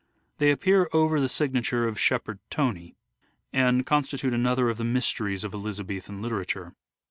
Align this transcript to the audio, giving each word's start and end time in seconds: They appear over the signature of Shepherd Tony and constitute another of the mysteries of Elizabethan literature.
They 0.39 0.49
appear 0.49 0.89
over 0.93 1.21
the 1.21 1.29
signature 1.29 1.87
of 1.87 1.99
Shepherd 1.99 2.39
Tony 2.49 2.95
and 3.53 3.85
constitute 3.85 4.33
another 4.33 4.67
of 4.67 4.79
the 4.79 4.83
mysteries 4.83 5.43
of 5.43 5.53
Elizabethan 5.53 6.23
literature. 6.23 6.73